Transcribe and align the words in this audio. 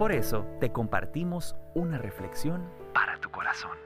Por 0.00 0.12
eso 0.12 0.46
te 0.60 0.72
compartimos 0.72 1.56
una 1.74 1.98
reflexión 1.98 2.62
para 2.94 3.20
tu 3.20 3.28
corazón. 3.30 3.76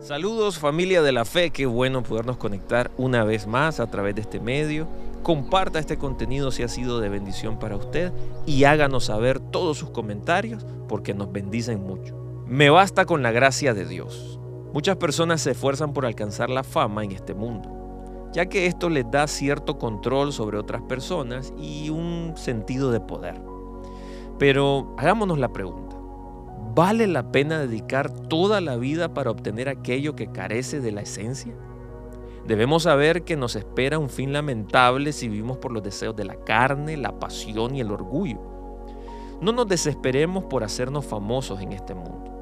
Saludos 0.00 0.58
familia 0.58 1.02
de 1.02 1.12
la 1.12 1.26
fe, 1.26 1.50
qué 1.50 1.66
bueno 1.66 2.02
podernos 2.02 2.38
conectar 2.38 2.90
una 2.96 3.22
vez 3.22 3.46
más 3.46 3.78
a 3.78 3.88
través 3.88 4.14
de 4.14 4.22
este 4.22 4.40
medio. 4.40 4.88
Comparta 5.22 5.78
este 5.78 5.98
contenido 5.98 6.50
si 6.50 6.62
ha 6.62 6.68
sido 6.68 6.98
de 6.98 7.10
bendición 7.10 7.58
para 7.58 7.76
usted 7.76 8.10
y 8.46 8.64
háganos 8.64 9.04
saber 9.04 9.38
todos 9.38 9.76
sus 9.76 9.90
comentarios 9.90 10.64
porque 10.88 11.12
nos 11.12 11.30
bendicen 11.30 11.82
mucho. 11.82 12.16
Me 12.46 12.70
basta 12.70 13.04
con 13.04 13.22
la 13.22 13.32
gracia 13.32 13.74
de 13.74 13.84
Dios. 13.84 14.40
Muchas 14.72 14.96
personas 14.96 15.42
se 15.42 15.50
esfuerzan 15.50 15.92
por 15.92 16.06
alcanzar 16.06 16.48
la 16.48 16.64
fama 16.64 17.04
en 17.04 17.12
este 17.12 17.34
mundo 17.34 17.83
ya 18.34 18.46
que 18.46 18.66
esto 18.66 18.90
les 18.90 19.08
da 19.10 19.26
cierto 19.28 19.78
control 19.78 20.32
sobre 20.32 20.58
otras 20.58 20.82
personas 20.82 21.54
y 21.56 21.88
un 21.88 22.34
sentido 22.36 22.90
de 22.90 23.00
poder. 23.00 23.40
Pero 24.38 24.92
hagámonos 24.98 25.38
la 25.38 25.52
pregunta, 25.52 25.96
¿vale 26.74 27.06
la 27.06 27.30
pena 27.30 27.60
dedicar 27.60 28.10
toda 28.10 28.60
la 28.60 28.76
vida 28.76 29.14
para 29.14 29.30
obtener 29.30 29.68
aquello 29.68 30.16
que 30.16 30.32
carece 30.32 30.80
de 30.80 30.90
la 30.90 31.02
esencia? 31.02 31.54
Debemos 32.44 32.82
saber 32.82 33.22
que 33.22 33.36
nos 33.36 33.54
espera 33.54 34.00
un 34.00 34.10
fin 34.10 34.32
lamentable 34.32 35.12
si 35.12 35.28
vivimos 35.28 35.56
por 35.58 35.72
los 35.72 35.82
deseos 35.82 36.16
de 36.16 36.24
la 36.24 36.34
carne, 36.34 36.96
la 36.96 37.18
pasión 37.18 37.76
y 37.76 37.80
el 37.80 37.92
orgullo. 37.92 38.40
No 39.40 39.52
nos 39.52 39.68
desesperemos 39.68 40.44
por 40.44 40.64
hacernos 40.64 41.06
famosos 41.06 41.60
en 41.60 41.72
este 41.72 41.94
mundo. 41.94 42.32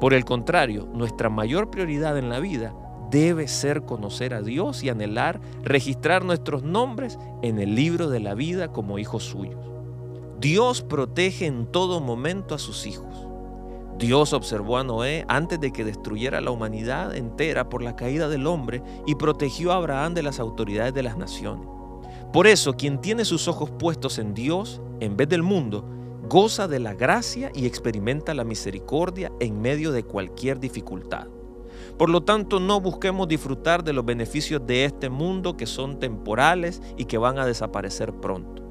Por 0.00 0.14
el 0.14 0.24
contrario, 0.24 0.88
nuestra 0.94 1.28
mayor 1.28 1.70
prioridad 1.70 2.16
en 2.16 2.30
la 2.30 2.38
vida 2.38 2.72
debe 3.10 3.48
ser 3.48 3.82
conocer 3.82 4.34
a 4.34 4.42
Dios 4.42 4.82
y 4.82 4.88
anhelar 4.88 5.40
registrar 5.62 6.24
nuestros 6.24 6.62
nombres 6.62 7.18
en 7.42 7.58
el 7.58 7.74
libro 7.74 8.08
de 8.08 8.20
la 8.20 8.34
vida 8.34 8.72
como 8.72 8.98
hijos 8.98 9.24
suyos. 9.24 9.58
Dios 10.38 10.82
protege 10.82 11.46
en 11.46 11.66
todo 11.66 12.00
momento 12.00 12.54
a 12.54 12.58
sus 12.58 12.86
hijos. 12.86 13.26
Dios 13.98 14.32
observó 14.32 14.78
a 14.78 14.84
Noé 14.84 15.26
antes 15.28 15.60
de 15.60 15.72
que 15.72 15.84
destruyera 15.84 16.40
la 16.40 16.50
humanidad 16.50 17.14
entera 17.14 17.68
por 17.68 17.82
la 17.82 17.96
caída 17.96 18.28
del 18.28 18.46
hombre 18.46 18.82
y 19.06 19.16
protegió 19.16 19.72
a 19.72 19.76
Abraham 19.76 20.14
de 20.14 20.22
las 20.22 20.40
autoridades 20.40 20.94
de 20.94 21.02
las 21.02 21.18
naciones. 21.18 21.68
Por 22.32 22.46
eso, 22.46 22.74
quien 22.74 23.00
tiene 23.00 23.26
sus 23.26 23.48
ojos 23.48 23.70
puestos 23.70 24.18
en 24.18 24.32
Dios 24.32 24.80
en 25.00 25.16
vez 25.16 25.28
del 25.28 25.42
mundo, 25.42 25.84
goza 26.28 26.68
de 26.68 26.78
la 26.78 26.94
gracia 26.94 27.50
y 27.54 27.66
experimenta 27.66 28.32
la 28.32 28.44
misericordia 28.44 29.30
en 29.40 29.60
medio 29.60 29.92
de 29.92 30.04
cualquier 30.04 30.60
dificultad. 30.60 31.26
Por 31.98 32.10
lo 32.10 32.22
tanto, 32.22 32.60
no 32.60 32.80
busquemos 32.80 33.28
disfrutar 33.28 33.84
de 33.84 33.92
los 33.92 34.04
beneficios 34.04 34.66
de 34.66 34.84
este 34.84 35.08
mundo 35.08 35.56
que 35.56 35.66
son 35.66 35.98
temporales 35.98 36.82
y 36.96 37.04
que 37.04 37.18
van 37.18 37.38
a 37.38 37.46
desaparecer 37.46 38.12
pronto. 38.12 38.62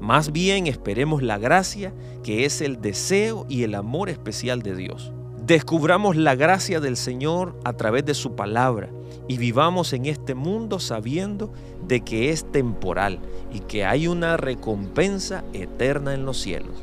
Más 0.00 0.32
bien 0.32 0.66
esperemos 0.66 1.22
la 1.22 1.38
gracia 1.38 1.92
que 2.22 2.44
es 2.44 2.60
el 2.60 2.80
deseo 2.80 3.46
y 3.48 3.62
el 3.62 3.74
amor 3.74 4.10
especial 4.10 4.62
de 4.62 4.76
Dios. 4.76 5.12
Descubramos 5.46 6.16
la 6.16 6.34
gracia 6.34 6.80
del 6.80 6.96
Señor 6.96 7.58
a 7.64 7.72
través 7.72 8.04
de 8.04 8.14
su 8.14 8.34
palabra 8.34 8.90
y 9.28 9.38
vivamos 9.38 9.92
en 9.92 10.06
este 10.06 10.34
mundo 10.34 10.78
sabiendo 10.80 11.52
de 11.86 12.00
que 12.00 12.30
es 12.30 12.50
temporal 12.50 13.20
y 13.52 13.60
que 13.60 13.84
hay 13.84 14.08
una 14.08 14.36
recompensa 14.36 15.44
eterna 15.52 16.14
en 16.14 16.26
los 16.26 16.38
cielos. 16.38 16.74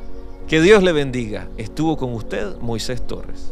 Que 0.47 0.62
Dios 0.62 0.84
le 0.84 0.91
bendiga. 0.91 1.50
Estuvo 1.57 1.97
con 1.97 2.13
usted 2.13 2.57
Moisés 2.59 3.06
Torres. 3.06 3.51